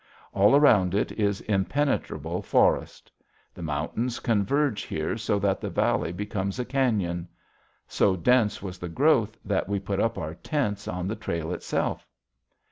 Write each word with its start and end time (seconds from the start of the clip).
All 0.33 0.55
around 0.55 0.95
it 0.95 1.11
is 1.11 1.41
impenetrable 1.41 2.41
forest. 2.41 3.11
The 3.53 3.61
mountains 3.61 4.19
converge 4.19 4.81
here 4.81 5.15
so 5.15 5.37
that 5.37 5.61
the 5.61 5.69
valley 5.69 6.11
becomes 6.11 6.57
a 6.57 6.65
cañon. 6.65 7.27
So 7.87 8.15
dense 8.15 8.63
was 8.63 8.79
the 8.79 8.89
growth 8.89 9.37
that 9.45 9.69
we 9.69 9.79
put 9.79 9.99
up 9.99 10.17
our 10.17 10.33
tents 10.33 10.87
on 10.87 11.07
the 11.07 11.15
trail 11.15 11.51
itself. 11.53 12.07